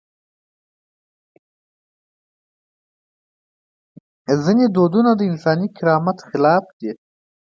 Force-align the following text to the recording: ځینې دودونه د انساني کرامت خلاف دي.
ځینې 4.43 4.65
دودونه 4.75 5.11
د 5.15 5.21
انساني 5.31 5.67
کرامت 5.77 6.17
خلاف 6.29 6.63
دي. 6.79 6.91